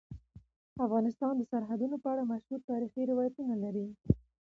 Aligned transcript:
افغانستان 0.85 1.33
د 1.37 1.41
سرحدونه 1.51 1.95
په 2.03 2.07
اړه 2.13 2.23
مشهور 2.31 2.59
تاریخی 2.71 3.01
روایتونه 3.11 3.53
لري. 3.63 3.87